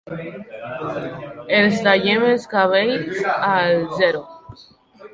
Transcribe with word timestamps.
Els 1.59 1.77
tallem 1.89 2.27
els 2.31 2.51
cabells 2.57 3.23
al 3.53 3.81
zero. 4.03 4.27